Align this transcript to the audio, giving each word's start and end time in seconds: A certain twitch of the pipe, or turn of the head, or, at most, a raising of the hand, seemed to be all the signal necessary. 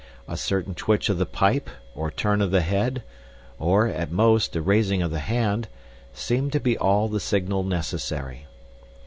A 0.27 0.35
certain 0.35 0.73
twitch 0.73 1.09
of 1.09 1.19
the 1.19 1.27
pipe, 1.27 1.69
or 1.93 2.09
turn 2.09 2.41
of 2.41 2.49
the 2.49 2.61
head, 2.61 3.03
or, 3.59 3.85
at 3.85 4.11
most, 4.11 4.55
a 4.55 4.59
raising 4.63 5.03
of 5.03 5.11
the 5.11 5.19
hand, 5.19 5.67
seemed 6.11 6.53
to 6.53 6.59
be 6.59 6.75
all 6.75 7.07
the 7.07 7.19
signal 7.19 7.61
necessary. 7.61 8.47